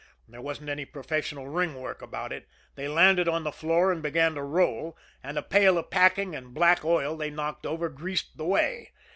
There 0.27 0.41
wasn't 0.41 0.69
any 0.69 0.83
professional 0.85 1.47
ring 1.47 1.79
work 1.79 2.01
about 2.01 2.33
it. 2.33 2.47
They 2.73 2.87
landed 2.87 3.27
on 3.27 3.43
the 3.43 3.51
floor 3.51 3.91
and 3.91 4.01
began 4.01 4.33
to 4.33 4.41
roll 4.41 4.97
and 5.21 5.37
a 5.37 5.43
pail 5.43 5.77
of 5.77 5.91
packing 5.91 6.33
and 6.35 6.55
black 6.55 6.83
oil 6.83 7.15
they 7.15 7.29
knocked 7.29 7.67
over 7.67 7.87
greased 7.87 8.35
the 8.35 8.45
way. 8.45 8.93